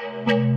[0.00, 0.49] Música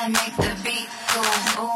[0.00, 0.88] I make the beat
[1.56, 1.67] go.